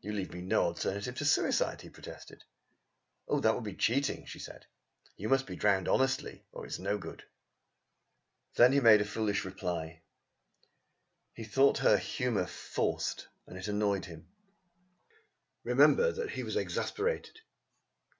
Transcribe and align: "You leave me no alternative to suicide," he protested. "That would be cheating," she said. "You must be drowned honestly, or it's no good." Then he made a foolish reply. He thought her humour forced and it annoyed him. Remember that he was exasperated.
"You 0.00 0.12
leave 0.12 0.32
me 0.32 0.42
no 0.42 0.62
alternative 0.62 1.16
to 1.16 1.24
suicide," 1.24 1.80
he 1.82 1.90
protested. 1.90 2.44
"That 3.28 3.52
would 3.52 3.64
be 3.64 3.74
cheating," 3.74 4.24
she 4.24 4.38
said. 4.38 4.64
"You 5.16 5.28
must 5.28 5.44
be 5.44 5.56
drowned 5.56 5.88
honestly, 5.88 6.44
or 6.52 6.64
it's 6.66 6.78
no 6.78 6.98
good." 6.98 7.24
Then 8.54 8.70
he 8.72 8.78
made 8.78 9.00
a 9.00 9.04
foolish 9.04 9.44
reply. 9.44 10.02
He 11.34 11.42
thought 11.42 11.78
her 11.78 11.96
humour 11.96 12.46
forced 12.46 13.26
and 13.48 13.58
it 13.58 13.66
annoyed 13.66 14.04
him. 14.04 14.28
Remember 15.64 16.12
that 16.12 16.30
he 16.30 16.44
was 16.44 16.54
exasperated. 16.54 17.40